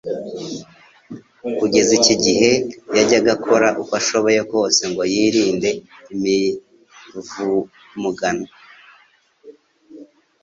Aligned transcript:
Kugeza 1.59 1.91
iki 1.99 2.15
gihe, 2.23 2.51
yajyaga 2.97 3.29
akora 3.37 3.67
uko 3.81 3.91
ashoboye 3.99 4.41
kose 4.51 4.81
ngo 4.91 5.03
yirinde 5.13 5.69
imivumugano 6.13 8.45